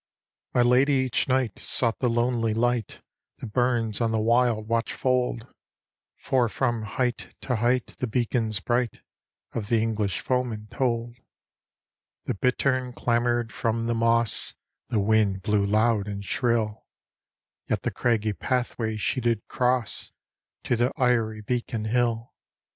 [0.55, 3.01] —"My lady each night, sought the lonely light,
[3.37, 5.45] That bums on the wild Watchfold;
[6.15, 9.01] For from height to height, the beacons bright
[9.51, 11.17] Of the English focmen told.
[11.17, 12.25] D,gt,, erihyGOOglC |.
[12.25, 14.55] The Haunted Hour" The bittein damor'd from the moss,
[14.89, 16.87] The wind blew loud and shrill;
[17.69, 20.11] Yet the craggy pathway she did cross
[20.63, 22.33] To the eiry Beacon Hill.